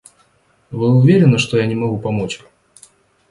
Вы 0.71 0.87
уверены, 0.97 1.37
что 1.37 1.59
я 1.59 1.67
не 1.67 1.75
могу 1.75 1.99
помочь? 1.99 2.41